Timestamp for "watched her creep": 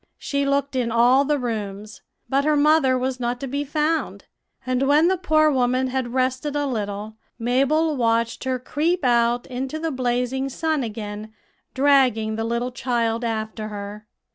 7.95-9.03